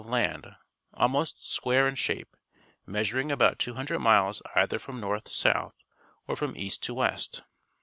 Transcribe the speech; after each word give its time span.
of 0.03 0.07
land, 0.09 0.55
almost 0.95 1.47
square 1.47 1.87
in 1.87 1.93
shape, 1.93 2.35
measuring 2.87 3.31
about 3.31 3.59
200 3.59 3.99
miles 3.99 4.41
either 4.55 4.79
from 4.79 4.99
north 4.99 5.25
to 5.25 5.31
south 5.31 5.75
or 6.27 6.35
from 6.35 6.57
east 6.57 6.81
to 6.81 6.91
west. 6.95 7.43